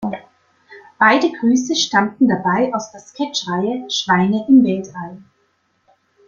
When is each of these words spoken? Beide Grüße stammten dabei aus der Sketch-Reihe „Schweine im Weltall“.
Beide 0.97 1.31
Grüße 1.31 1.75
stammten 1.75 2.27
dabei 2.27 2.73
aus 2.73 2.91
der 2.91 3.01
Sketch-Reihe 3.01 3.87
„Schweine 3.91 4.47
im 4.49 4.63
Weltall“. 4.63 5.21